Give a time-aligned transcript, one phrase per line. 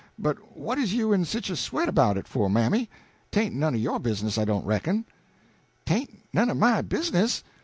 [0.17, 2.89] But what is you in sich a sweat 'bout it for, mammy?
[3.29, 5.05] 'Tain't none o' your business I don't reckon."
[5.85, 7.43] "'Tain't none o' my business?